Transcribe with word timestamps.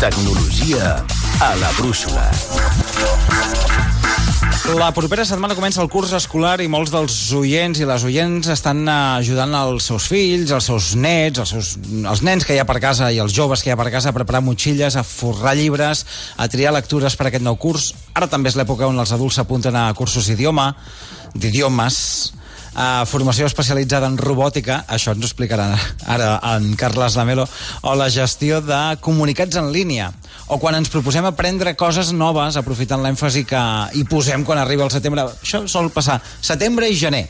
Tecnologia 0.00 1.04
a 1.44 1.56
la 1.60 1.68
brúixola. 1.76 2.24
La 4.80 4.88
propera 4.96 5.26
setmana 5.28 5.52
comença 5.52 5.82
el 5.84 5.90
curs 5.92 6.14
escolar 6.16 6.54
i 6.64 6.70
molts 6.72 6.88
dels 6.94 7.16
oients 7.36 7.82
i 7.82 7.84
les 7.84 8.06
oients 8.08 8.48
estan 8.48 8.80
eh, 8.88 8.94
ajudant 9.20 9.52
els 9.58 9.90
seus 9.90 10.06
fills, 10.08 10.54
els 10.56 10.70
seus 10.70 10.94
nets, 10.96 11.42
els, 11.44 11.52
seus, 11.52 11.74
els 12.00 12.24
nens 12.24 12.48
que 12.48 12.56
hi 12.56 12.62
ha 12.62 12.64
per 12.64 12.78
casa 12.80 13.10
i 13.12 13.20
els 13.20 13.36
joves 13.36 13.60
que 13.60 13.68
hi 13.68 13.76
ha 13.76 13.78
per 13.82 13.90
casa 13.92 14.08
a 14.08 14.16
preparar 14.16 14.40
motxilles, 14.46 14.96
a 14.96 15.04
forrar 15.04 15.52
llibres, 15.60 16.06
a 16.40 16.48
triar 16.48 16.72
lectures 16.72 17.20
per 17.20 17.28
aquest 17.28 17.44
nou 17.44 17.60
curs. 17.60 17.92
Ara 18.16 18.30
també 18.32 18.48
és 18.48 18.56
l'època 18.56 18.88
on 18.88 19.04
els 19.04 19.12
adults 19.12 19.36
s'apunten 19.36 19.76
a 19.76 19.90
cursos 20.00 20.32
d'idioma, 20.32 20.70
d'idiomes, 21.36 22.00
a 22.74 23.04
formació 23.08 23.48
especialitzada 23.48 24.08
en 24.10 24.18
robòtica, 24.20 24.84
això 24.88 25.14
ens 25.14 25.24
ho 25.24 25.28
explicarà 25.28 25.70
ara 26.06 26.36
en 26.54 26.74
Carles 26.78 27.16
Lamelo, 27.18 27.46
o 27.82 27.94
la 27.98 28.10
gestió 28.10 28.60
de 28.62 28.80
comunicats 29.00 29.58
en 29.60 29.72
línia, 29.74 30.10
o 30.48 30.58
quan 30.58 30.78
ens 30.78 30.90
proposem 30.92 31.26
aprendre 31.26 31.76
coses 31.78 32.12
noves 32.12 32.56
aprofitant 32.60 33.02
l'èmfasi 33.02 33.44
que 33.48 33.64
hi 33.94 34.06
posem 34.08 34.44
quan 34.44 34.58
arriba 34.58 34.86
el 34.86 34.94
setembre. 34.94 35.26
Això 35.42 35.66
sol 35.68 35.90
passar 35.94 36.20
setembre 36.40 36.88
i 36.90 36.98
gener. 36.98 37.28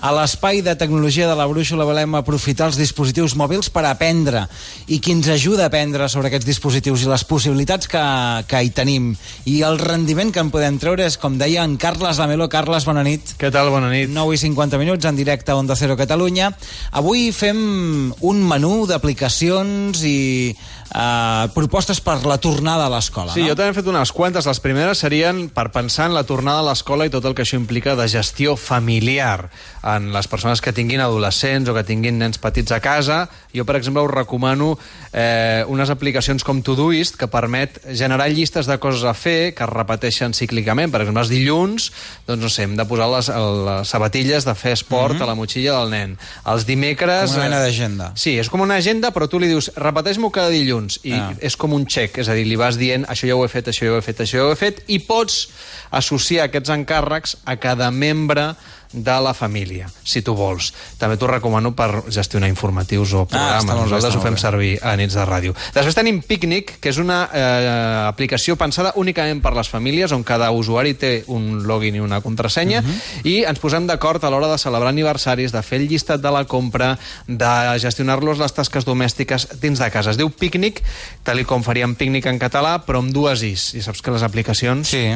A 0.00 0.12
l'espai 0.12 0.60
de 0.60 0.74
tecnologia 0.76 1.28
de 1.28 1.36
la 1.38 1.46
brúixola 1.48 1.86
volem 1.88 2.18
aprofitar 2.18 2.68
els 2.68 2.76
dispositius 2.76 3.36
mòbils 3.38 3.70
per 3.72 3.86
aprendre 3.88 4.44
i 4.92 4.98
qui 5.00 5.14
ens 5.16 5.28
ajuda 5.32 5.64
a 5.64 5.70
aprendre 5.70 6.08
sobre 6.12 6.28
aquests 6.28 6.48
dispositius 6.48 7.06
i 7.06 7.10
les 7.10 7.24
possibilitats 7.24 7.88
que, 7.88 8.02
que 8.48 8.60
hi 8.60 8.72
tenim 8.76 9.14
i 9.48 9.60
el 9.66 9.80
rendiment 9.80 10.32
que 10.34 10.42
en 10.44 10.52
podem 10.52 10.76
treure 10.82 11.06
és, 11.06 11.16
com 11.20 11.38
deia 11.40 11.64
en 11.64 11.78
Carles 11.80 12.20
Lamelo. 12.20 12.50
Carles, 12.52 12.84
bona 12.88 13.04
nit. 13.06 13.36
Què 13.40 13.50
tal? 13.52 13.70
Bona 13.72 13.88
nit. 13.92 14.12
9 14.12 14.36
i 14.36 14.40
50 14.44 14.80
minuts 14.82 15.08
en 15.08 15.16
directe 15.16 15.52
a 15.52 15.58
Onda 15.58 15.76
Cero 15.78 15.96
Catalunya. 15.96 16.52
Avui 16.92 17.30
fem 17.32 18.12
un 18.20 18.42
menú 18.48 18.84
d'aplicacions 18.90 20.04
i 20.04 20.18
uh, 20.52 21.48
propostes 21.54 22.00
per 22.04 22.18
la 22.28 22.38
tornada 22.42 22.86
a 22.86 22.92
l'escola. 22.92 23.32
Sí, 23.34 23.42
no? 23.42 23.50
jo 23.50 23.56
també 23.58 23.72
he 23.72 23.78
fet 23.78 23.90
unes 23.90 24.12
quantes. 24.12 24.48
Les 24.48 24.60
primeres 24.62 25.02
serien 25.02 25.46
per 25.52 25.68
pensar 25.74 26.10
en 26.10 26.16
la 26.16 26.26
tornada 26.28 26.62
a 26.62 26.68
l'escola 26.70 27.08
i 27.08 27.12
tot 27.12 27.24
el 27.24 27.36
que 27.36 27.46
això 27.46 27.58
implica 27.58 27.96
de 27.98 28.08
gestió 28.10 28.56
familiar 28.60 29.48
en 29.86 30.10
les 30.12 30.26
persones 30.26 30.60
que 30.60 30.72
tinguin 30.74 31.00
adolescents 31.00 31.68
o 31.70 31.74
que 31.76 31.84
tinguin 31.86 32.18
nens 32.18 32.40
petits 32.42 32.74
a 32.74 32.80
casa. 32.82 33.26
Jo, 33.54 33.64
per 33.68 33.76
exemple, 33.78 34.02
us 34.02 34.10
recomano 34.10 34.72
eh, 35.12 35.62
unes 35.70 35.90
aplicacions 35.94 36.42
com 36.44 36.62
Todoist 36.66 37.16
que 37.20 37.28
permet 37.30 37.78
generar 37.94 38.26
llistes 38.32 38.66
de 38.66 38.78
coses 38.82 39.04
a 39.06 39.14
fer 39.14 39.54
que 39.54 39.64
es 39.64 39.70
repeteixen 39.70 40.34
cíclicament. 40.34 40.90
Per 40.90 41.04
exemple, 41.04 41.22
els 41.22 41.30
dilluns, 41.30 41.90
doncs 42.26 42.42
no 42.42 42.50
sé, 42.52 42.66
hem 42.66 42.74
de 42.76 42.86
posar 42.88 43.08
les, 43.14 43.30
les 43.30 43.94
sabatilles 43.94 44.48
de 44.48 44.54
fer 44.58 44.74
esport 44.74 45.14
mm 45.14 45.18
-hmm. 45.18 45.22
a 45.22 45.26
la 45.26 45.34
motxilla 45.38 45.78
del 45.80 45.90
nen. 45.90 46.18
Els 46.46 46.66
dimecres... 46.66 47.30
Com 47.30 47.40
una 47.40 47.48
mena 47.48 47.60
d'agenda. 47.60 48.12
Sí, 48.14 48.38
és 48.38 48.50
com 48.50 48.60
una 48.60 48.76
agenda, 48.76 49.12
però 49.12 49.28
tu 49.28 49.38
li 49.38 49.48
dius, 49.48 49.70
repeteix-m'ho 49.76 50.30
cada 50.30 50.48
dilluns, 50.48 51.00
i 51.04 51.12
Ah. 51.12 51.32
és 51.40 51.56
com 51.56 51.72
un 51.72 51.86
xec, 51.86 52.18
és 52.18 52.28
a 52.28 52.34
dir, 52.34 52.46
li 52.46 52.56
vas 52.56 52.76
dient, 52.76 53.06
això 53.06 53.26
ja 53.26 53.34
ho 53.36 53.44
he 53.44 53.48
fet, 53.48 53.68
això 53.68 53.86
ja 53.86 53.92
ho 53.92 53.98
he 53.98 54.02
fet, 54.02 54.20
això 54.20 54.36
ja 54.36 54.44
ho 54.44 54.52
he 54.52 54.56
fet, 54.56 54.82
i 54.86 54.98
pots 54.98 55.48
associar 55.90 56.44
aquests 56.44 56.70
encàrrecs 56.70 57.36
a 57.44 57.56
cada 57.56 57.90
membre 57.90 58.54
de 58.92 59.16
la 59.20 59.34
família, 59.34 59.88
si 60.04 60.22
tu 60.22 60.34
vols. 60.36 60.72
També 60.98 61.16
t'ho 61.16 61.28
recomano 61.30 61.72
per 61.76 62.04
gestionar 62.12 62.48
informatius 62.48 63.12
o 63.14 63.24
programes. 63.26 63.64
està 63.64 63.74
molt 63.74 63.84
bé, 63.84 63.90
Nosaltres 63.90 64.16
ho 64.16 64.22
fem 64.24 64.38
servir 64.40 64.72
a 64.82 64.96
nits 64.96 65.14
de 65.14 65.24
ràdio. 65.26 65.54
Després 65.74 65.96
tenim 65.98 66.20
Picnic, 66.22 66.76
que 66.80 66.90
és 66.92 66.98
una 67.02 67.28
eh, 67.32 68.06
aplicació 68.06 68.56
pensada 68.56 68.92
únicament 68.96 69.42
per 69.42 69.54
les 69.56 69.68
famílies, 69.68 70.12
on 70.12 70.24
cada 70.24 70.50
usuari 70.50 70.94
té 70.94 71.24
un 71.26 71.64
login 71.66 71.96
i 71.96 72.00
una 72.04 72.20
contrasenya, 72.24 72.82
i 73.24 73.42
ens 73.44 73.60
posem 73.62 73.86
d'acord 73.86 74.24
a 74.24 74.30
l'hora 74.32 74.50
de 74.52 74.58
celebrar 74.58 74.92
aniversaris, 74.94 75.52
de 75.52 75.62
fer 75.62 75.80
el 75.80 75.88
llistat 75.88 76.22
de 76.22 76.32
la 76.32 76.44
compra, 76.44 76.94
de 77.26 77.52
gestionar-los 77.82 78.40
les 78.42 78.52
tasques 78.56 78.84
domèstiques 78.84 79.48
dins 79.60 79.78
de 79.78 79.90
casa. 79.90 80.10
Es 80.10 80.20
diu 80.20 80.30
Picnic, 80.30 80.82
tal 81.26 81.42
com 81.46 81.64
faríem 81.66 81.94
Picnic 81.98 82.26
en 82.26 82.40
català, 82.42 82.78
però 82.86 83.02
amb 83.04 83.12
dues 83.14 83.42
is. 83.46 83.72
I 83.76 83.84
saps 83.84 84.02
que 84.02 84.14
les 84.14 84.26
aplicacions... 84.26 84.88
Sí. 84.88 85.06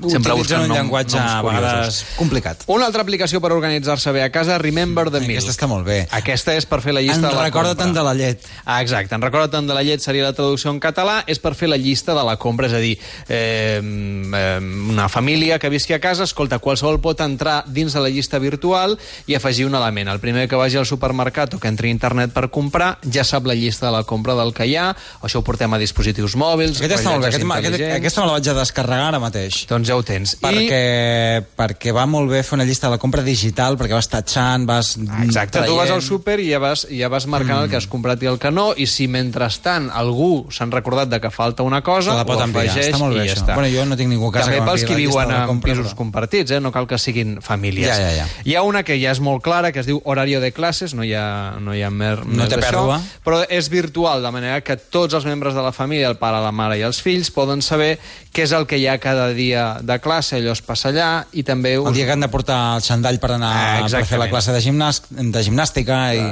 Sempre 0.00 0.32
Utilitzen 0.32 0.36
busquen 0.38 0.60
un 0.62 0.68
nom- 0.68 0.76
llenguatge 0.78 1.18
a 1.18 1.42
vegades 1.42 2.04
complicat. 2.16 2.62
Una 2.68 2.86
altra 2.86 3.02
aplicació 3.02 3.40
per 3.40 3.52
organitzar-se 3.52 4.12
bé 4.12 4.22
a 4.22 4.30
casa, 4.32 4.56
Remember 4.58 5.10
the 5.10 5.20
Meal. 5.20 5.32
Aquesta 5.42 5.52
està 5.52 5.66
molt 5.68 5.84
bé. 5.86 6.06
Aquesta 6.10 6.54
és 6.56 6.64
per 6.66 6.80
fer 6.80 6.94
la 6.94 7.00
llista 7.02 7.16
En 7.16 7.22
de 7.28 7.34
la 7.34 7.44
recorda 7.44 7.70
compra. 7.74 7.84
tant 7.84 7.94
de 7.94 8.02
la 8.02 8.14
llet. 8.14 8.46
Ah, 8.64 8.80
exacte, 8.80 9.14
en 9.14 9.20
recorda 9.22 9.50
tant 9.50 9.66
de 9.68 9.74
la 9.74 9.82
llet 9.82 10.00
seria 10.00 10.22
la 10.24 10.32
traducció 10.32 10.70
en 10.70 10.80
català, 10.80 11.22
és 11.26 11.38
per 11.38 11.54
fer 11.54 11.68
la 11.68 11.76
llista 11.76 12.14
de 12.14 12.24
la 12.24 12.36
compra, 12.38 12.66
és 12.68 12.72
a 12.72 12.78
dir, 12.78 12.98
eh, 13.28 13.80
eh, 13.82 14.58
una 14.90 15.08
família 15.08 15.58
que 15.58 15.68
visqui 15.68 15.92
a 15.92 16.00
casa, 16.00 16.24
escolta, 16.24 16.58
qualsevol 16.58 17.00
pot 17.00 17.20
entrar 17.20 17.64
dins 17.66 17.92
de 17.92 18.00
la 18.00 18.08
llista 18.08 18.38
virtual 18.38 18.98
i 19.26 19.34
afegir 19.34 19.66
un 19.66 19.74
element. 19.74 20.08
El 20.08 20.20
primer 20.20 20.48
que 20.48 20.56
vagi 20.56 20.76
al 20.76 20.86
supermercat 20.86 21.54
o 21.54 21.58
que 21.60 21.68
entri 21.68 21.88
a 21.88 21.90
internet 21.92 22.32
per 22.32 22.48
comprar 22.50 22.98
ja 23.10 23.24
sap 23.24 23.46
la 23.46 23.54
llista 23.54 23.86
de 23.86 23.92
la 23.92 24.04
compra 24.04 24.34
del 24.34 24.52
que 24.54 24.66
hi 24.66 24.76
ha, 24.76 24.94
això 25.22 25.40
ho 25.40 25.42
portem 25.44 25.72
a 25.74 25.78
dispositius 25.78 26.36
mòbils, 26.36 26.80
Aquest 26.80 27.00
està 27.00 27.10
molt 27.10 27.22
bé. 27.22 27.28
Aquest, 27.28 27.44
aquest, 27.44 27.96
aquesta 27.96 28.20
me 28.20 28.26
la 28.26 28.32
vaig 28.38 28.48
a 28.48 28.54
descarregar 28.54 29.08
ara 29.08 29.18
mateix. 29.22 29.66
Doncs 29.68 29.79
ja 29.88 29.96
ho 29.96 30.02
tens. 30.02 30.36
Perquè, 30.40 31.44
perquè 31.56 31.92
va 31.94 32.06
molt 32.10 32.30
bé 32.30 32.42
fer 32.46 32.56
una 32.58 32.64
llista 32.68 32.88
de 32.88 32.94
la 32.96 32.98
compra 33.02 33.22
digital, 33.26 33.76
perquè 33.80 33.94
vas 33.96 34.08
tatxant, 34.10 34.66
vas 34.68 34.96
Ah, 35.10 35.24
Exacte, 35.24 35.62
tu 35.66 35.74
vas 35.76 35.88
al 35.90 35.98
traient. 35.98 36.06
súper 36.08 36.38
i 36.40 36.50
ja 36.50 36.58
vas, 36.58 36.86
ja 36.90 37.08
vas 37.08 37.26
marcant 37.26 37.58
mm. 37.60 37.64
el 37.64 37.70
que 37.70 37.76
has 37.76 37.86
comprat 37.90 38.22
i 38.22 38.26
el 38.30 38.38
que 38.38 38.50
no, 38.50 38.70
i 38.76 38.86
si 38.86 39.06
mentrestant 39.08 39.90
algú 39.92 40.46
s'han 40.52 40.70
recordat 40.72 41.08
de 41.08 41.20
que 41.20 41.30
falta 41.30 41.62
una 41.62 41.82
cosa, 41.82 42.14
la 42.14 42.24
pot 42.26 42.38
ho 42.40 42.44
afegeix 42.44 42.90
Està 42.90 42.98
molt 42.98 43.16
bé, 43.16 43.24
i 43.24 43.28
ja 43.28 43.34
això. 43.34 43.42
està. 43.44 43.54
Bueno, 43.54 43.70
jo 43.74 43.84
no 43.86 43.96
tinc 43.96 44.10
ningú 44.10 44.28
a 44.28 44.32
casa 44.32 44.46
També 44.50 44.58
que 44.60 44.66
pels 44.68 44.82
llista 44.84 44.96
viuen 44.96 45.32
en 45.50 45.60
pisos 45.60 45.94
compartits, 45.94 46.50
eh? 46.50 46.60
no 46.60 46.72
cal 46.72 46.86
que 46.86 46.98
siguin 46.98 47.38
famílies. 47.42 47.88
Ja, 47.88 47.96
ja, 47.98 48.12
ja. 48.22 48.28
Hi 48.44 48.54
ha 48.56 48.62
una 48.66 48.82
que 48.82 48.98
ja 49.00 49.10
és 49.14 49.20
molt 49.20 49.42
clara, 49.42 49.72
que 49.72 49.80
es 49.80 49.86
diu 49.86 50.00
horario 50.04 50.40
de 50.40 50.52
classes, 50.52 50.94
no 50.94 51.04
hi 51.04 51.14
ha, 51.14 51.56
no 51.60 51.74
hi 51.74 51.82
ha 51.82 51.90
mer, 51.90 52.24
No 52.26 52.42
més 52.44 52.48
té 52.50 52.56
d'això, 52.56 52.84
pèrdua. 52.86 53.00
però 53.24 53.42
és 53.48 53.68
virtual, 53.70 54.22
de 54.22 54.30
manera 54.34 54.60
que 54.60 54.76
tots 54.76 55.14
els 55.14 55.24
membres 55.24 55.54
de 55.54 55.62
la 55.62 55.72
família, 55.72 56.08
el 56.08 56.16
pare, 56.16 56.40
la 56.42 56.52
mare 56.52 56.78
i 56.78 56.82
els 56.86 57.00
fills, 57.02 57.30
poden 57.30 57.62
saber 57.62 57.98
què 58.32 58.44
és 58.46 58.52
el 58.52 58.66
que 58.66 58.78
hi 58.78 58.86
ha 58.86 58.98
cada 58.98 59.28
dia 59.34 59.69
de 59.82 59.98
classe, 60.02 60.38
allò 60.40 60.54
es 60.56 60.62
passa 60.64 60.90
allà, 60.90 61.10
i 61.32 61.44
també... 61.46 61.76
El 61.78 61.96
dia 61.96 62.06
que 62.08 62.16
han 62.16 62.24
de 62.24 62.30
portar 62.32 62.58
el 62.76 62.84
xandall 62.84 63.20
per 63.22 63.32
anar 63.36 63.50
Ah, 63.50 63.88
per 63.90 64.04
fer 64.08 64.18
la 64.20 64.28
classe 64.30 64.52
de, 64.54 64.60
gimnàs, 64.64 65.02
de 65.10 65.42
gimnàstica 65.44 65.98
i... 66.16 66.22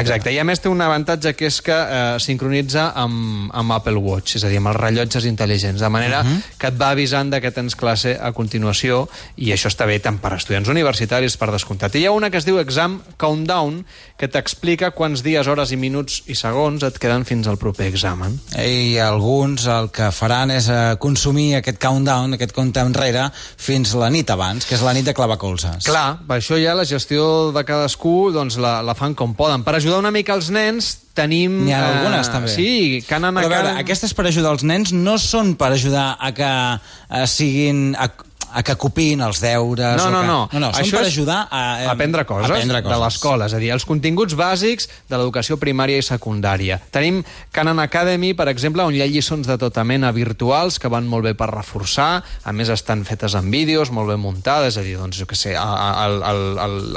Exacte, 0.00 0.32
i 0.32 0.38
a 0.40 0.44
més 0.46 0.62
té 0.62 0.70
un 0.70 0.80
avantatge 0.84 1.34
que 1.38 1.48
és 1.50 1.60
que 1.64 1.74
eh, 1.74 2.02
sincronitza 2.22 2.90
amb, 2.98 3.50
amb 3.54 3.76
Apple 3.78 4.00
Watch, 4.02 4.36
és 4.38 4.46
a 4.46 4.50
dir, 4.52 4.60
amb 4.62 4.72
els 4.72 4.80
rellotges 4.80 5.26
intel·ligents, 5.28 5.80
de 5.82 5.90
manera 5.92 6.22
uh 6.22 6.28
-huh. 6.28 6.56
que 6.58 6.72
et 6.72 6.80
va 6.80 6.90
avisant 6.90 7.30
de 7.30 7.40
que 7.40 7.50
tens 7.50 7.76
classe 7.76 8.18
a 8.20 8.32
continuació, 8.32 9.08
i 9.36 9.52
això 9.52 9.70
està 9.70 9.86
bé 9.86 9.98
tant 10.00 10.18
per 10.18 10.34
estudiants 10.34 10.68
universitaris, 10.68 11.36
per 11.36 11.50
descomptat. 11.52 11.94
I 11.94 12.02
hi 12.02 12.06
ha 12.06 12.12
una 12.12 12.30
que 12.30 12.38
es 12.38 12.44
diu 12.44 12.58
Exam 12.58 13.00
Countdown, 13.16 13.84
que 14.18 14.28
t'explica 14.28 14.90
quants 14.90 15.22
dies, 15.22 15.46
hores 15.46 15.72
i 15.72 15.76
minuts 15.76 16.22
i 16.26 16.34
segons 16.34 16.82
et 16.82 16.98
queden 16.98 17.24
fins 17.24 17.46
al 17.46 17.58
proper 17.58 17.86
examen. 17.86 18.38
I 18.58 18.98
alguns 18.98 19.66
el 19.66 19.90
que 19.94 20.10
faran 20.14 20.50
és 20.54 20.68
eh, 20.68 20.96
consumir 21.02 21.56
aquest 21.58 21.80
countdown, 21.82 22.36
aquest 22.36 22.54
compte 22.56 22.81
enrere, 22.84 23.28
fins 23.34 23.94
la 23.98 24.10
nit 24.12 24.30
abans, 24.32 24.66
que 24.66 24.76
és 24.76 24.84
la 24.84 24.94
nit 24.96 25.06
de 25.06 25.14
clavar 25.16 25.38
colzes. 25.40 25.86
Clar, 25.88 26.18
per 26.28 26.38
això 26.40 26.58
ja 26.60 26.76
la 26.78 26.86
gestió 26.88 27.52
de 27.54 27.64
cadascú 27.68 28.32
doncs, 28.34 28.58
la, 28.62 28.80
la 28.84 28.96
fan 28.98 29.16
com 29.18 29.36
poden. 29.38 29.64
Per 29.66 29.76
ajudar 29.78 30.02
una 30.02 30.12
mica 30.14 30.36
els 30.36 30.50
nens 30.54 30.92
tenim... 31.16 31.62
N'hi 31.66 31.74
ha 31.76 31.82
algunes, 31.90 32.30
també. 32.32 32.52
Sí, 32.52 33.02
que 33.06 33.16
han 33.16 33.28
anat... 33.28 33.44
Però 33.44 33.52
a 33.52 33.56
veure, 33.58 33.72
aquestes 33.82 34.14
per 34.16 34.26
ajudar 34.30 34.54
els 34.56 34.66
nens 34.66 34.94
no 34.96 35.18
són 35.20 35.54
per 35.60 35.72
ajudar 35.76 36.12
a 36.18 36.32
que 36.36 36.52
eh, 36.52 37.26
siguin... 37.30 37.90
A, 37.96 38.10
a 38.52 38.62
que 38.66 38.76
copin 38.80 39.22
els 39.24 39.40
deures... 39.42 39.96
No, 39.98 40.10
no, 40.12 40.20
que... 40.20 40.28
no. 40.28 40.38
no, 40.52 40.60
no 40.66 40.70
Això 40.76 40.98
per 40.98 41.06
ajudar 41.08 41.40
a... 41.48 41.62
eh, 41.82 41.86
a 41.88 41.94
aprendre 41.94 42.24
coses, 42.28 42.50
aprendre 42.50 42.82
coses. 42.82 42.94
de 42.94 43.00
l'escola, 43.04 43.48
és 43.50 43.56
a 43.56 43.60
dir, 43.62 43.70
els 43.74 43.86
continguts 43.88 44.36
bàsics 44.38 44.88
de 45.10 45.16
l'educació 45.18 45.58
primària 45.60 46.00
i 46.00 46.06
secundària. 46.06 46.78
Tenim 46.94 47.22
Canon 47.54 47.82
Academy, 47.82 48.32
per 48.38 48.48
exemple, 48.52 48.84
on 48.84 48.96
hi 48.96 49.02
ha 49.04 49.08
lliçons 49.10 49.48
de 49.48 49.58
tota 49.60 49.84
mena 49.88 50.12
virtuals 50.14 50.78
que 50.82 50.90
van 50.92 51.08
molt 51.08 51.28
bé 51.28 51.34
per 51.38 51.50
reforçar, 51.52 52.10
a 52.22 52.56
més 52.56 52.72
estan 52.72 53.06
fetes 53.08 53.36
en 53.38 53.50
vídeos, 53.52 53.92
molt 53.94 54.12
ben 54.12 54.20
muntades, 54.22 54.76
és 54.76 54.80
a 54.80 54.86
dir, 54.86 54.96
doncs, 55.00 55.18
jo 55.20 55.28
què 55.28 55.38
sé, 55.38 55.56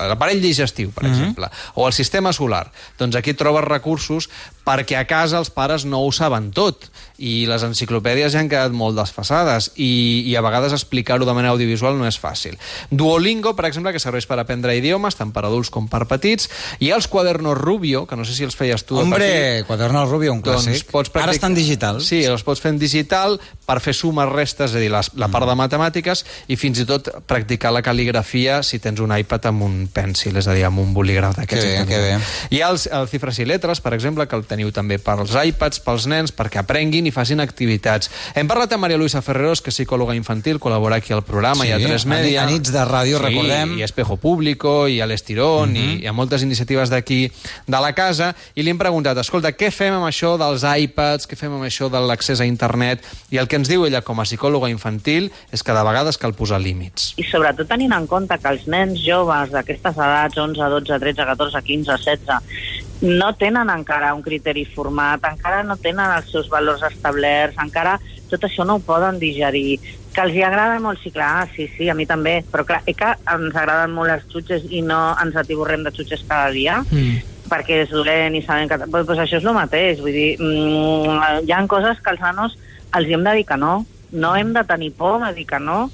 l'aparell 0.10 0.44
digestiu, 0.44 0.92
per 0.96 1.08
exemple, 1.10 1.50
o 1.75 1.88
el 1.88 1.96
sistema 1.96 2.34
solar. 2.36 2.68
Doncs 3.00 3.16
aquí 3.19 3.34
trobes 3.38 3.66
recursos 3.66 4.30
perquè 4.66 4.98
a 4.98 5.06
casa 5.06 5.38
els 5.38 5.51
pares 5.54 5.86
no 5.86 6.01
ho 6.01 6.12
saben 6.16 6.50
tot 6.56 6.88
i 7.22 7.46
les 7.50 7.63
enciclopèdies 7.63 8.34
ja 8.34 8.42
han 8.42 8.50
quedat 8.50 8.74
molt 8.74 8.98
desfasades 8.98 9.69
i, 9.75 10.25
i 10.25 10.34
a 10.36 10.42
vegades 10.44 10.74
explicar-ho 10.74 11.28
de 11.28 11.36
manera 11.38 11.44
manera 11.45 11.53
audiovisual 11.53 11.97
no 11.97 12.07
és 12.09 12.18
fàcil. 12.19 12.57
Duolingo, 12.89 13.56
per 13.56 13.65
exemple, 13.69 13.94
que 13.94 14.01
serveix 14.01 14.25
per 14.25 14.39
aprendre 14.42 14.75
idiomes, 14.77 15.15
tant 15.15 15.31
per 15.36 15.45
adults 15.45 15.69
com 15.74 15.88
per 15.92 16.06
petits, 16.09 16.50
i 16.80 16.89
els 16.95 17.07
quadernos 17.07 17.57
Rubio, 17.57 18.06
que 18.09 18.15
no 18.18 18.25
sé 18.25 18.33
si 18.33 18.44
els 18.47 18.56
feies 18.57 18.83
tu 18.86 18.97
Hombre, 19.00 19.25
petit, 19.25 19.68
Quaderno 19.68 20.06
Rubio, 20.09 20.33
un 20.33 20.42
doncs 20.42 20.65
clàssic. 20.68 20.89
pots 20.92 21.09
practic- 21.13 21.24
Ara 21.30 21.38
estan 21.38 21.56
digitals. 21.56 22.06
Sí, 22.06 22.24
els 22.25 22.44
pots 22.44 22.62
fer 22.62 22.71
en 22.74 22.80
digital 22.80 23.39
per 23.65 23.79
fer 23.81 23.94
sumes, 23.94 24.29
restes, 24.29 24.71
és 24.71 24.77
a 24.77 24.79
dir, 24.79 24.89
la, 24.94 25.01
la 25.15 25.27
part 25.33 25.47
de 25.50 25.56
matemàtiques, 25.57 26.23
i 26.47 26.56
fins 26.56 26.79
i 26.79 26.85
tot 26.85 27.09
practicar 27.27 27.71
la 27.73 27.81
cal·ligrafia 27.81 28.62
si 28.63 28.79
tens 28.79 29.00
un 29.01 29.12
iPad 29.17 29.47
amb 29.51 29.63
un 29.65 29.88
pensil, 29.91 30.35
és 30.38 30.47
a 30.47 30.53
dir, 30.53 30.63
amb 30.67 30.79
un 30.79 30.94
bolígraf 30.94 31.35
d'aquests. 31.39 31.65
Que 31.65 31.79
bé, 31.79 31.85
que 31.89 32.00
bé. 32.00 32.19
Hi 32.51 32.62
ha 32.62 32.69
els, 32.69 32.85
el 32.88 33.07
Cifres 33.09 33.39
i 33.39 33.45
Letres, 33.45 33.81
per 33.81 33.94
exemple, 33.97 34.27
que 34.27 34.35
el 34.38 34.45
teniu 34.45 34.71
també 34.75 35.00
pels 35.00 35.33
iPads, 35.33 35.79
pels 35.85 36.06
nens, 36.12 36.33
perquè 36.35 36.62
aprenguin 36.62 37.07
i 37.07 37.12
facin 37.15 37.39
activitats. 37.41 38.09
Hem 38.35 38.47
parlat 38.47 38.73
amb 38.75 38.85
Maria 38.85 38.97
Luisa 39.01 39.21
Ferreros, 39.25 39.62
que 39.62 39.71
és 39.73 39.79
psicòloga 39.79 40.15
infantil, 40.15 40.59
col·labora 40.59 41.00
aquí 41.01 41.13
al 41.13 41.23
programa 41.25 41.63
Sí, 41.65 41.69
i 41.69 41.73
a 41.73 41.79
3 41.81 42.06
a 42.06 42.09
Media. 42.09 42.45
ni- 42.45 42.53
a 42.53 42.57
nits 42.57 42.71
de 42.71 42.83
ràdio, 42.85 43.19
recordem. 43.19 43.77
I 43.79 43.83
Espejo 43.83 44.17
Público, 44.17 44.88
i 44.88 45.01
a 45.01 45.07
l'Estirón, 45.07 45.71
Mhm. 45.73 45.75
i 45.77 46.03
hi 46.03 46.07
ha 46.07 46.13
moltes 46.13 46.44
iniciatives 46.44 46.89
d'aquí 46.89 47.31
de 47.67 47.79
la 47.81 47.94
casa, 47.94 48.35
i 48.56 48.63
li 48.63 48.69
hem 48.69 48.77
preguntat, 48.77 49.17
escolta, 49.17 49.51
què 49.57 49.71
fem 49.71 49.94
amb 49.94 50.06
això 50.06 50.38
dels 50.38 50.63
iPads, 50.63 51.27
què 51.27 51.35
fem 51.35 51.51
amb 51.53 51.63
això 51.63 51.89
de 51.89 52.00
l'accés 52.00 52.39
a 52.41 52.45
internet? 52.45 53.01
I 53.31 53.38
el 53.38 53.47
que 53.47 53.55
ens 53.57 53.72
diu 53.72 53.86
ella 53.88 54.04
com 54.06 54.19
a 54.19 54.28
psicòloga 54.28 54.69
infantil 54.72 55.31
és 55.54 55.63
que 55.63 55.75
de 55.75 55.84
vegades 55.88 56.19
cal 56.22 56.36
posar 56.38 56.62
límits. 56.62 57.13
i 57.18 57.24
sobretot 57.24 57.68
tenint 57.69 57.94
en 57.96 58.07
compte 58.07 58.38
que 58.38 58.52
els 58.52 58.68
nens 58.68 59.00
joves 59.04 59.52
d'aquestes 59.54 59.96
edats, 59.96 60.38
11, 60.38 60.69
12, 60.78 61.00
13, 61.00 61.25
14, 61.25 61.62
15, 61.62 61.98
16, 62.06 62.86
no 63.02 63.34
tenen 63.36 63.69
encara 63.69 64.13
un 64.16 64.24
criteri 64.24 64.66
format, 64.66 65.24
encara 65.28 65.63
no 65.63 65.78
tenen 65.78 66.12
els 66.16 66.31
seus 66.31 66.50
valors 66.50 66.84
establerts, 66.88 67.57
encara 67.62 68.00
tot 68.30 68.48
això 68.48 68.66
no 68.66 68.78
ho 68.78 68.84
poden 68.84 69.19
digerir. 69.19 69.80
Que 70.16 70.24
els 70.24 70.36
hi 70.36 70.44
agrada 70.48 70.80
molt, 70.80 71.01
sí, 71.04 71.12
clar, 71.12 71.48
sí, 71.56 71.68
sí, 71.75 71.90
a 71.92 71.96
mi 71.96 72.06
també, 72.08 72.40
però 72.51 72.63
clar, 72.66 72.81
eh 72.88 72.96
que 72.96 73.12
ens 73.34 73.56
agraden 73.56 73.92
molt 73.92 74.12
els 74.13 74.28
xutxes 74.31 74.63
i 74.69 74.81
no 74.81 75.16
ens 75.22 75.36
atiborrem 75.36 75.84
de 75.84 75.92
xutxes 75.92 76.24
cada 76.28 76.51
dia, 76.56 76.80
mm. 76.88 77.50
perquè 77.51 77.81
és 77.84 77.92
dolent 77.92 78.36
i 78.36 78.42
sabem 78.42 78.69
que... 78.72 78.80
Pues, 78.88 79.06
pues 79.06 79.19
això 79.19 79.42
és 79.42 79.46
el 79.46 79.58
mateix, 79.58 80.00
vull 80.00 80.16
dir, 80.16 80.31
mm, 80.40 81.44
hi 81.44 81.51
ha 81.51 81.66
coses 81.68 82.00
que 82.00 82.13
als 82.13 82.24
nanos 82.24 82.56
els 82.95 83.09
hem 83.12 83.24
de 83.24 83.33
dir 83.39 83.45
que 83.45 83.57
no, 83.57 83.86
no 84.12 84.36
hem 84.36 84.53
de 84.56 84.63
tenir 84.63 84.92
por 84.95 85.19
de 85.25 85.33
dir 85.36 85.45
que 85.50 85.59
no, 85.59 85.89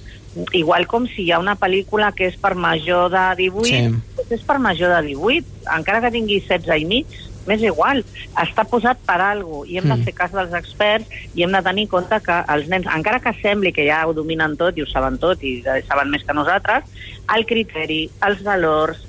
igual 0.55 0.85
com 0.87 1.07
si 1.11 1.25
hi 1.25 1.31
ha 1.33 1.39
una 1.41 1.57
pel·lícula 1.59 2.13
que 2.15 2.29
és 2.29 2.37
per 2.39 2.53
major 2.55 3.09
de 3.11 3.25
18, 3.41 3.65
Sí. 3.67 3.81
doncs 4.15 4.31
és 4.37 4.45
per 4.47 4.59
major 4.59 4.93
de 4.95 5.01
18, 5.09 5.45
encara 5.75 6.01
que 6.01 6.11
tingui 6.13 6.39
16 6.39 6.81
i 6.81 6.85
mig, 6.85 7.19
m'és 7.47 7.63
igual, 7.65 8.03
està 8.37 8.63
posat 8.69 8.99
per 9.07 9.17
alguna 9.19 9.65
i 9.67 9.79
hem 9.79 9.87
de 9.89 9.97
fer 10.05 10.13
cas 10.13 10.31
dels 10.31 10.53
experts 10.53 11.09
i 11.33 11.41
hem 11.41 11.51
de 11.51 11.61
tenir 11.65 11.87
en 11.87 11.89
compte 11.89 12.19
que 12.21 12.35
els 12.53 12.67
nens, 12.69 12.85
encara 12.85 13.19
que 13.19 13.33
sembli 13.41 13.71
que 13.73 13.87
ja 13.87 14.03
ho 14.05 14.13
dominen 14.13 14.53
tot 14.59 14.77
i 14.77 14.83
ho 14.83 14.85
saben 14.85 15.17
tot 15.17 15.41
i 15.41 15.63
saben 15.65 16.11
més 16.13 16.23
que 16.23 16.35
nosaltres, 16.37 16.85
el 17.35 17.45
criteri, 17.49 18.11
els 18.21 18.43
valors, 18.45 19.01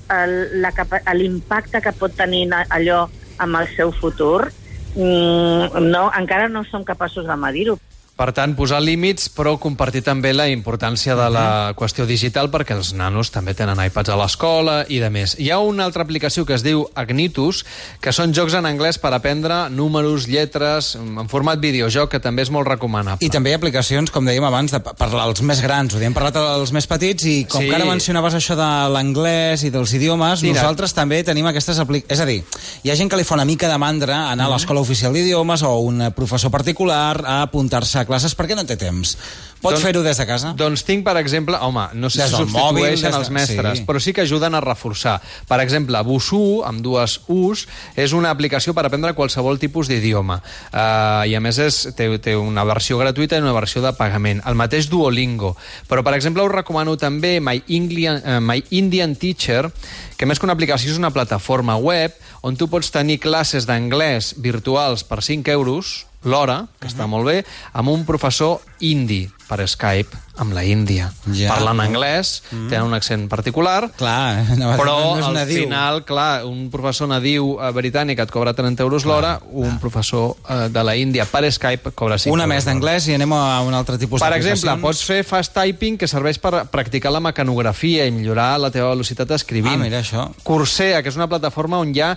l'impacte 1.12 1.82
que 1.82 1.92
pot 1.92 2.16
tenir 2.16 2.48
allò 2.70 3.04
amb 3.38 3.60
el 3.60 3.68
seu 3.76 3.92
futur, 3.92 4.50
mm, 4.94 5.82
no, 5.88 6.04
encara 6.18 6.48
no 6.48 6.64
som 6.68 6.84
capaços 6.84 7.26
de 7.26 7.36
medir-ho. 7.36 7.78
Per 8.22 8.30
tant, 8.30 8.52
posar 8.54 8.78
límits, 8.78 9.24
però 9.34 9.56
compartir 9.58 10.04
també 10.06 10.30
la 10.30 10.44
importància 10.46 11.16
de 11.18 11.24
la 11.34 11.72
qüestió 11.74 12.04
digital 12.06 12.52
perquè 12.52 12.76
els 12.76 12.92
nanos 12.94 13.32
també 13.34 13.50
tenen 13.58 13.80
iPads 13.82 14.12
a 14.14 14.18
l'escola 14.20 14.76
i 14.86 15.00
de 15.02 15.08
més. 15.10 15.32
Hi 15.42 15.48
ha 15.50 15.56
una 15.58 15.82
altra 15.88 16.04
aplicació 16.06 16.44
que 16.46 16.54
es 16.54 16.62
diu 16.62 16.84
Agnitus, 16.94 17.64
que 17.98 18.12
són 18.14 18.30
jocs 18.30 18.54
en 18.54 18.68
anglès 18.70 19.00
per 19.02 19.10
aprendre 19.16 19.56
números, 19.74 20.28
lletres, 20.30 20.92
en 21.00 21.26
format 21.32 21.58
videojoc, 21.58 22.12
que 22.12 22.20
també 22.22 22.44
és 22.46 22.52
molt 22.54 22.70
recomanable. 22.70 23.26
I 23.26 23.30
també 23.34 23.50
hi 23.50 23.56
ha 23.56 23.58
aplicacions, 23.58 24.14
com 24.14 24.30
dèiem 24.30 24.46
abans, 24.46 24.70
de, 24.70 24.78
per 24.78 25.10
als 25.10 25.42
més 25.42 25.64
grans. 25.66 25.98
Ho 25.98 25.98
hem 26.06 26.14
parlat 26.14 26.38
als 26.38 26.70
més 26.70 26.86
petits 26.86 27.26
i 27.26 27.34
com 27.50 27.66
Sí. 27.66 27.72
que 27.72 27.74
ara 27.74 27.90
mencionaves 27.90 28.38
això 28.38 28.54
de 28.54 28.70
l'anglès 28.94 29.66
i 29.66 29.74
dels 29.74 29.96
idiomes, 29.98 30.46
Mira. 30.46 30.60
nosaltres 30.62 30.94
també 30.94 31.24
tenim 31.26 31.50
aquestes 31.50 31.82
aplicacions. 31.82 32.14
És 32.14 32.22
a 32.22 32.30
dir, 32.30 32.44
hi 32.84 32.94
ha 32.94 32.94
gent 32.94 33.10
que 33.10 33.18
li 33.18 33.26
fa 33.26 33.34
una 33.34 33.48
mica 33.50 33.66
de 33.66 33.82
mandra 33.82 34.30
anar 34.30 34.46
a 34.46 34.54
l'escola 34.54 34.78
oficial 34.78 35.12
d'idiomes 35.12 35.66
o 35.66 35.74
un 35.80 36.12
professor 36.14 36.54
particular 36.54 37.18
a 37.26 37.42
apuntar-se 37.42 37.98
a 37.98 38.11
classes 38.12 38.36
perquè 38.36 38.54
no 38.58 38.66
té 38.68 38.76
temps. 38.76 39.16
Pots 39.62 39.76
Doncs- 39.78 39.84
fer-ho 39.86 40.02
des 40.04 40.18
de 40.18 40.24
casa? 40.26 40.52
Doncs 40.58 40.82
tinc, 40.84 41.04
per 41.06 41.16
exemple, 41.20 41.56
home, 41.62 41.86
no 41.94 42.10
sé 42.10 42.20
Des 42.24 42.32
si 42.32 42.36
substitueixen 42.36 42.74
mòbil, 42.74 42.90
des 42.90 43.02
de- 43.06 43.12
els 43.18 43.30
mestres, 43.30 43.78
sí. 43.78 43.84
però 43.86 44.00
sí 44.02 44.12
que 44.12 44.24
ajuden 44.26 44.56
a 44.58 44.60
reforçar. 44.60 45.20
Per 45.48 45.60
exemple, 45.62 46.00
Busuu, 46.02 46.64
amb 46.66 46.82
dues 46.82 47.20
U's, 47.30 47.66
és 47.96 48.12
una 48.12 48.30
aplicació 48.34 48.74
per 48.74 48.84
aprendre 48.86 49.14
qualsevol 49.14 49.60
tipus 49.62 49.88
d'idioma. 49.88 50.40
Uh, 50.72 51.22
I 51.30 51.36
a 51.38 51.40
més 51.40 51.58
és, 51.62 51.78
té, 51.96 52.10
té 52.18 52.34
una 52.36 52.64
versió 52.66 52.98
gratuïta 52.98 53.38
i 53.38 53.44
una 53.44 53.54
versió 53.54 53.80
de 53.82 53.92
pagament. 53.94 54.42
El 54.44 54.58
mateix 54.58 54.90
Duolingo. 54.90 55.54
Però, 55.88 56.02
per 56.02 56.14
exemple, 56.18 56.42
us 56.42 56.52
recomano 56.52 56.96
també 56.98 57.38
My 57.40 57.62
Indian, 57.68 58.18
uh, 58.18 58.40
My 58.42 58.64
Indian 58.70 59.14
Teacher, 59.14 59.70
que 60.18 60.26
més 60.26 60.38
que 60.42 60.46
una 60.46 60.54
aplicació 60.58 60.90
és 60.90 60.98
una 60.98 61.10
plataforma 61.14 61.76
web 61.78 62.12
on 62.42 62.56
tu 62.58 62.66
pots 62.68 62.90
tenir 62.90 63.20
classes 63.22 63.66
d'anglès 63.66 64.34
virtuals 64.42 65.04
per 65.06 65.22
5 65.22 65.50
euros 65.54 66.06
l'hora, 66.24 66.66
que 66.80 66.88
està 66.90 67.08
molt 67.10 67.26
bé, 67.28 67.42
amb 67.72 67.92
un 67.92 68.04
professor 68.08 68.60
indi 68.82 69.24
per 69.48 69.60
Skype 69.68 70.16
amb 70.40 70.54
la 70.56 70.62
Índia. 70.64 71.10
Ja. 71.36 71.50
Parlen 71.52 71.80
anglès, 71.84 72.38
tenen 72.48 72.86
un 72.86 72.94
accent 72.96 73.26
particular, 73.28 73.90
Clar, 73.98 74.40
no, 74.60 74.70
però 74.80 74.94
no 74.96 75.18
és 75.20 75.26
al 75.26 75.34
nadiu. 75.36 75.64
final, 75.66 76.00
clar, 76.08 76.46
un 76.48 76.70
professor 76.72 77.10
nadiu 77.10 77.58
eh, 77.60 77.68
britànic 77.76 78.22
et 78.24 78.32
cobra 78.32 78.54
30 78.56 78.80
euros 78.86 79.04
l'hora, 79.04 79.34
un 79.52 79.76
professor 79.82 80.32
eh, 80.48 80.70
de 80.72 80.84
la 80.86 80.96
Índia 80.96 81.26
per 81.28 81.44
Skype 81.52 81.92
cobra 81.98 82.16
5 82.22 82.32
Una 82.32 82.48
més 82.48 82.64
d'anglès 82.64 83.10
i 83.12 83.16
anem 83.18 83.34
a 83.36 83.60
un 83.66 83.76
altre 83.76 83.98
tipus 84.00 84.24
Per 84.24 84.32
exemple, 84.38 84.78
pots 84.80 85.04
fer 85.04 85.20
fast 85.28 85.52
typing 85.56 86.00
que 86.00 86.08
serveix 86.08 86.40
per 86.40 86.64
practicar 86.72 87.12
la 87.12 87.20
mecanografia 87.20 88.08
i 88.08 88.14
millorar 88.14 88.56
la 88.62 88.72
teva 88.72 88.94
velocitat 88.94 89.36
escrivint. 89.36 89.76
Ah, 89.76 89.84
mira, 89.84 90.00
això. 90.00 90.30
Coursera, 90.46 91.02
que 91.04 91.12
és 91.12 91.20
una 91.20 91.28
plataforma 91.28 91.82
on 91.82 91.92
hi 91.92 92.00
ha 92.00 92.14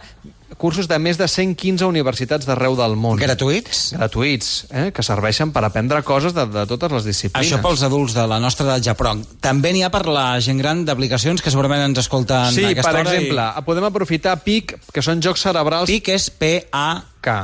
cursos 0.58 0.88
de 0.88 0.98
més 1.02 1.18
de 1.18 1.28
115 1.28 1.86
universitats 1.88 2.48
d'arreu 2.48 2.76
del 2.78 2.96
món. 3.00 3.18
Gratuïts? 3.20 3.94
Gratuïts, 3.98 4.52
eh? 4.72 4.86
que 4.96 5.04
serveixen 5.04 5.52
per 5.56 5.64
aprendre 5.68 6.02
coses 6.06 6.36
de, 6.36 6.46
de 6.52 6.66
totes 6.70 6.94
les 6.94 7.08
disciplines. 7.10 7.48
Això 7.48 7.62
pels 7.64 7.84
adults 7.88 8.16
de 8.16 8.28
la 8.30 8.40
nostra 8.44 8.68
edat 8.70 8.86
ja, 8.86 8.96
però 8.98 9.16
també 9.44 9.74
n'hi 9.76 9.84
ha 9.86 9.92
per 9.94 10.06
la 10.08 10.28
gent 10.44 10.62
gran 10.62 10.86
d'aplicacions 10.88 11.44
que 11.44 11.54
segurament 11.54 11.84
ens 11.90 12.04
escolten 12.06 12.54
Sí, 12.56 12.64
a 12.64 12.72
aquesta 12.76 12.92
per 12.92 13.02
hora. 13.02 13.10
exemple, 13.10 13.50
podem 13.66 13.90
aprofitar 13.90 14.38
PIC, 14.46 14.78
que 14.94 15.04
són 15.06 15.24
jocs 15.26 15.44
cerebrals... 15.48 15.90
I... 15.90 16.00
PIC 16.00 16.14
és 16.16 16.30
K. 16.32 16.86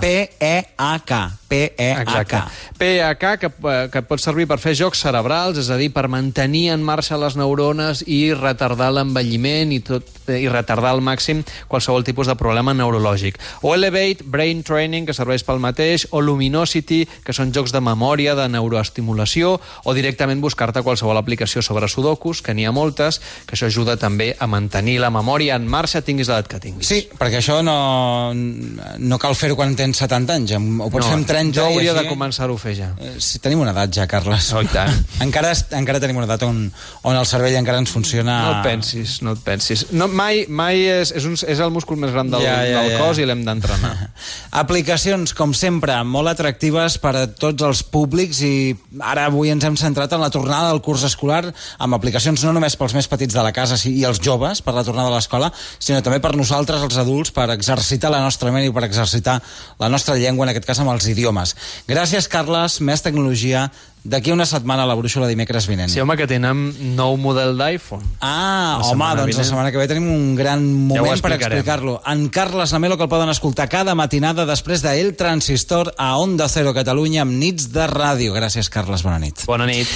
P-A-P-E-A-K. 0.01 1.31
P-E-A-K. 1.51 2.01
Exacte. 2.01 2.41
PAK, 2.79 3.39
que, 3.39 3.47
eh, 3.47 3.89
que 3.91 4.01
pot 4.07 4.21
servir 4.23 4.47
per 4.47 4.57
fer 4.57 4.71
jocs 4.77 5.01
cerebrals, 5.03 5.57
és 5.59 5.69
a 5.69 5.77
dir, 5.77 5.91
per 5.93 6.07
mantenir 6.07 6.69
en 6.71 6.83
marxa 6.83 7.17
les 7.19 7.35
neurones 7.35 8.03
i 8.07 8.33
retardar 8.33 8.91
l'envelliment 8.95 9.73
i, 9.75 9.81
tot, 9.83 10.07
eh, 10.27 10.39
i 10.41 10.47
retardar 10.49 10.93
al 10.95 11.01
màxim 11.03 11.43
qualsevol 11.67 12.05
tipus 12.07 12.27
de 12.27 12.35
problema 12.39 12.73
neurològic. 12.73 13.37
O 13.61 13.75
Elevate, 13.75 14.23
Brain 14.23 14.63
Training, 14.63 15.05
que 15.05 15.13
serveix 15.13 15.43
pel 15.43 15.59
mateix, 15.59 16.07
o 16.11 16.21
Luminosity, 16.21 17.03
que 17.25 17.33
són 17.33 17.51
jocs 17.51 17.73
de 17.75 17.81
memòria, 17.81 18.35
de 18.35 18.47
neuroestimulació, 18.47 19.59
o 19.83 19.93
directament 19.93 20.41
buscar-te 20.41 20.81
qualsevol 20.81 21.19
aplicació 21.19 21.61
sobre 21.61 21.89
sudokus, 21.91 22.41
que 22.41 22.53
n'hi 22.55 22.65
ha 22.65 22.71
moltes, 22.71 23.19
que 23.45 23.57
això 23.57 23.67
ajuda 23.67 23.97
també 23.97 24.35
a 24.39 24.47
mantenir 24.47 24.99
la 24.99 25.11
memòria 25.11 25.59
en 25.59 25.67
marxa, 25.67 26.01
tinguis 26.01 26.29
l'edat 26.31 26.47
que 26.47 26.59
tinguis. 26.63 26.87
Sí, 26.87 27.09
perquè 27.19 27.41
això 27.41 27.59
no, 27.61 28.31
no 28.33 29.19
cal 29.19 29.35
fer-ho 29.35 29.59
quan 29.59 29.70
tens 29.79 30.01
70 30.03 30.35
anys. 30.39 30.53
Ho 30.57 30.89
pots 30.93 31.07
fer 31.07 31.17
amb 31.17 31.27
30 31.29 31.57
jo 31.57 31.65
hauria 31.67 31.93
així... 31.93 32.03
de 32.05 32.11
començar-ho 32.11 32.55
a 32.57 32.61
fer 32.61 32.75
ja. 32.77 32.91
Eh, 32.99 33.13
Sí, 33.21 33.39
tenim 33.43 33.61
una 33.61 33.73
edat 33.75 33.93
ja, 33.95 34.07
Carles. 34.09 34.49
Oh, 34.57 34.63
i 34.65 34.69
tant. 34.71 34.91
encara, 35.25 35.53
encara 35.77 36.01
tenim 36.03 36.19
una 36.19 36.27
edat 36.29 36.45
on, 36.47 36.63
on 37.07 37.17
el 37.17 37.27
cervell 37.29 37.57
encara 37.59 37.81
ens 37.83 37.93
funciona... 37.93 38.37
No 38.47 38.53
et 38.59 38.65
pensis, 38.65 39.17
no 39.25 39.35
et 39.37 39.43
pensis. 39.45 39.85
No, 39.93 40.07
mai 40.09 40.45
mai 40.49 40.81
és, 40.89 41.13
és, 41.15 41.27
un, 41.27 41.37
és 41.37 41.61
el 41.61 41.73
múscul 41.73 41.99
més 42.01 42.13
gran 42.15 42.31
del, 42.31 42.43
Ja, 42.45 42.57
ja, 42.65 42.81
del 42.81 42.95
ja. 42.95 43.01
cos 43.03 43.21
i 43.21 43.27
l'hem 43.27 43.43
d'entrenar. 43.47 43.93
Aplicacions, 44.63 45.35
com 45.37 45.55
sempre, 45.57 45.95
molt 46.07 46.31
atractives 46.33 46.97
per 47.01 47.13
a 47.19 47.25
tots 47.29 47.65
els 47.67 47.83
públics 47.87 48.41
i 48.45 48.53
ara 48.99 49.27
avui 49.29 49.51
ens 49.53 49.65
hem 49.67 49.77
centrat 49.79 50.11
en 50.15 50.23
la 50.23 50.31
tornada 50.33 50.71
del 50.71 50.81
curs 50.83 51.05
escolar 51.07 51.43
amb 51.81 51.97
aplicacions 51.97 52.43
no 52.45 52.53
només 52.55 52.75
pels 52.79 52.95
més 52.97 53.07
petits 53.11 53.35
de 53.35 53.43
la 53.45 53.53
casa 53.55 53.77
sí, 53.79 53.93
i 53.99 54.05
els 54.07 54.21
joves 54.23 54.61
per 54.65 54.75
la 54.75 54.83
tornada 54.87 55.11
a 55.11 55.15
l'escola, 55.15 55.51
sinó 55.79 56.01
també 56.05 56.19
per 56.23 56.33
nosaltres, 56.37 56.83
els 56.85 56.97
adults, 57.01 57.33
per 57.35 57.49
exercitar 57.53 58.11
la 58.13 58.21
nostra 58.23 58.51
ment 58.53 58.67
i 58.67 58.73
per 58.73 58.85
exercitar 58.87 59.39
la 59.79 59.89
nostra 59.89 60.15
llengua, 60.17 60.45
en 60.45 60.49
aquest 60.55 60.65
cas 60.65 60.79
amb 60.79 60.91
els 60.91 61.07
idiomes. 61.07 61.55
Gràcies, 61.87 62.27
Carles. 62.27 62.79
Més 62.81 63.01
tecnologia 63.01 63.71
d'aquí 64.03 64.31
una 64.33 64.47
setmana 64.49 64.81
a 64.81 64.87
la 64.89 64.95
brúixola 64.97 65.27
dimecres 65.29 65.67
vinent. 65.69 65.91
Sí, 65.93 65.99
home, 66.01 66.15
que 66.17 66.25
tenen 66.25 66.95
nou 66.97 67.17
model 67.21 67.53
d'iPhone. 67.59 68.01
Ah, 68.19 68.79
La 68.81 68.87
home, 68.89 69.05
doncs 69.05 69.19
la 69.19 69.25
vinent. 69.29 69.45
setmana 69.45 69.71
que 69.71 69.77
ve 69.77 69.87
tenim 69.87 70.07
un 70.09 70.35
gran 70.35 70.63
moment 70.73 71.05
per 71.05 71.13
explicarem. 71.13 71.59
explicar-lo. 71.59 72.01
En 72.09 72.29
Carles 72.29 72.71
Lamelo, 72.71 72.97
que 72.97 73.03
el 73.03 73.09
poden 73.09 73.29
escoltar 73.29 73.69
cada 73.69 73.93
matinada 73.93 74.47
després 74.47 74.81
de 74.81 74.99
El 74.99 75.15
Transistor 75.15 75.93
a 75.99 76.17
Onda 76.17 76.49
Cero 76.49 76.73
Catalunya 76.73 77.21
amb 77.21 77.33
nits 77.37 77.69
de 77.71 77.85
ràdio. 77.85 78.33
Gràcies, 78.33 78.69
Carles, 78.73 79.03
bona 79.03 79.19
nit. 79.19 79.45
Bona 79.45 79.67
nit. 79.67 79.87